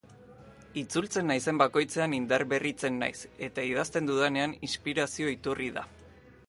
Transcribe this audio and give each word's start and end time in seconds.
Itzultzen 0.81 1.29
naizen 1.31 1.59
bakoitzean 1.63 2.15
indarberritzen 2.19 2.99
naiz 3.05 3.13
eta 3.49 3.67
idazten 3.75 4.11
dudanean 4.13 4.61
inspirazio 4.71 5.33
iturri 5.37 5.71
da. 5.81 5.89